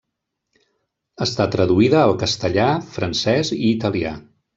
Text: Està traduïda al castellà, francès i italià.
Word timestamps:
Està 1.25 1.45
traduïda 1.55 1.99
al 2.05 2.13
castellà, 2.23 2.65
francès 2.95 3.53
i 3.59 3.63
italià. 3.69 4.15